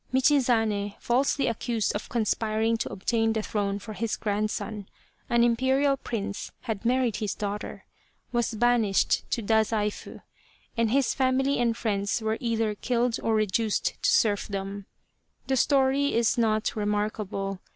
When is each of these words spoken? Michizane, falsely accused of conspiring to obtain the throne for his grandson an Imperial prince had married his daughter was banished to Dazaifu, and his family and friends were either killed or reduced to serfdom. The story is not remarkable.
Michizane, 0.11 0.95
falsely 0.99 1.45
accused 1.45 1.93
of 1.93 2.09
conspiring 2.09 2.75
to 2.75 2.91
obtain 2.91 3.33
the 3.33 3.43
throne 3.43 3.77
for 3.77 3.93
his 3.93 4.17
grandson 4.17 4.87
an 5.29 5.43
Imperial 5.43 5.95
prince 5.95 6.51
had 6.61 6.83
married 6.83 7.17
his 7.17 7.35
daughter 7.35 7.85
was 8.31 8.55
banished 8.55 9.29
to 9.29 9.43
Dazaifu, 9.43 10.23
and 10.75 10.89
his 10.89 11.13
family 11.13 11.59
and 11.59 11.77
friends 11.77 12.19
were 12.19 12.37
either 12.41 12.73
killed 12.73 13.19
or 13.21 13.35
reduced 13.35 13.93
to 14.01 14.09
serfdom. 14.09 14.87
The 15.45 15.55
story 15.55 16.15
is 16.15 16.35
not 16.35 16.75
remarkable. 16.75 17.59